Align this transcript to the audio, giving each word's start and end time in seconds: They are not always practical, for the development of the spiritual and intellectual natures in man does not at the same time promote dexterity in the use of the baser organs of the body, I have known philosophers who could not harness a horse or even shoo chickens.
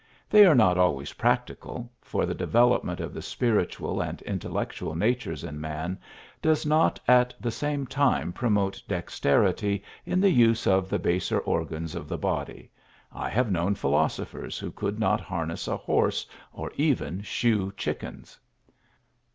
They 0.31 0.47
are 0.47 0.55
not 0.55 0.79
always 0.79 1.13
practical, 1.13 1.91
for 2.01 2.25
the 2.25 2.33
development 2.33 2.99
of 2.99 3.13
the 3.13 3.21
spiritual 3.21 4.01
and 4.01 4.19
intellectual 4.23 4.95
natures 4.95 5.43
in 5.43 5.61
man 5.61 5.99
does 6.41 6.65
not 6.65 6.99
at 7.07 7.35
the 7.39 7.51
same 7.51 7.85
time 7.85 8.33
promote 8.33 8.81
dexterity 8.87 9.83
in 10.03 10.19
the 10.19 10.31
use 10.31 10.65
of 10.65 10.89
the 10.89 10.97
baser 10.97 11.37
organs 11.37 11.93
of 11.93 12.09
the 12.09 12.17
body, 12.17 12.71
I 13.11 13.29
have 13.29 13.51
known 13.51 13.75
philosophers 13.75 14.57
who 14.57 14.71
could 14.71 14.97
not 14.97 15.21
harness 15.21 15.67
a 15.67 15.77
horse 15.77 16.25
or 16.51 16.71
even 16.77 17.21
shoo 17.21 17.71
chickens. 17.77 18.39